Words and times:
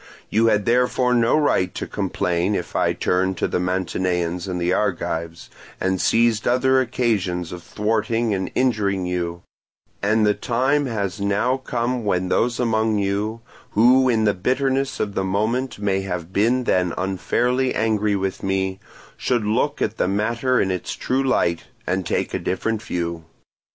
You 0.31 0.47
had 0.47 0.65
therefore 0.65 1.13
no 1.13 1.37
right 1.37 1.75
to 1.75 1.85
complain 1.85 2.55
if 2.55 2.75
I 2.75 2.91
turned 2.93 3.37
to 3.37 3.47
the 3.47 3.59
Mantineans 3.59 4.47
and 4.47 4.59
Argives, 4.73 5.51
and 5.79 6.01
seized 6.01 6.47
other 6.47 6.81
occasions 6.81 7.51
of 7.51 7.61
thwarting 7.61 8.33
and 8.33 8.49
injuring 8.55 9.05
you; 9.05 9.43
and 10.01 10.25
the 10.25 10.33
time 10.33 10.87
has 10.87 11.21
now 11.21 11.57
come 11.57 12.03
when 12.03 12.29
those 12.29 12.59
among 12.59 12.97
you, 12.97 13.41
who 13.73 14.09
in 14.09 14.23
the 14.23 14.33
bitterness 14.33 14.99
of 14.99 15.13
the 15.13 15.23
moment 15.23 15.77
may 15.77 16.01
have 16.01 16.33
been 16.33 16.63
then 16.63 16.95
unfairly 16.97 17.75
angry 17.75 18.15
with 18.15 18.41
me, 18.41 18.79
should 19.17 19.45
look 19.45 19.83
at 19.83 19.97
the 19.97 20.07
matter 20.07 20.59
in 20.59 20.71
its 20.71 20.93
true 20.93 21.21
light, 21.23 21.65
and 21.85 22.07
take 22.07 22.33
a 22.33 22.39
different 22.39 22.81
view. 22.81 23.23